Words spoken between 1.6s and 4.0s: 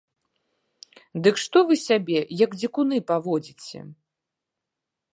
ж вы сябе, як дзікуны паводзіце?